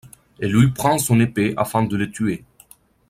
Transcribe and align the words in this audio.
Et 0.39 0.47
lui 0.47 0.71
prend 0.71 0.97
son 0.97 1.19
épée 1.19 1.53
afin 1.57 1.83
de 1.83 1.95
le 1.95 2.09
tuer 2.09 2.43